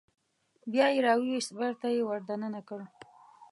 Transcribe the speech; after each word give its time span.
بیا 0.71 0.85
یې 0.93 0.99
راوویست 1.07 1.51
بېرته 1.59 1.87
یې 1.95 2.01
ور 2.05 2.21
دننه 2.29 2.61
کړ. 2.67 2.79